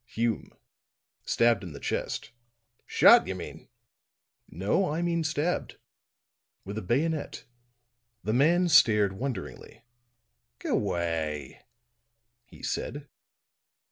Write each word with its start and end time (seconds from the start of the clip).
"Hume. 0.07 0.51
Stabbed 1.27 1.63
in 1.63 1.73
the 1.73 1.79
chest." 1.79 2.31
"Shot, 2.87 3.27
you 3.27 3.35
mean." 3.35 3.67
"No, 4.49 4.89
I 4.91 5.03
mean 5.03 5.23
stabbed. 5.23 5.77
With 6.65 6.79
a 6.79 6.81
bayonet." 6.81 7.45
The 8.23 8.33
man 8.33 8.67
stared 8.67 9.13
wonderingly. 9.13 9.83
"G'way," 10.59 11.59
he 12.45 12.63
said. 12.63 13.09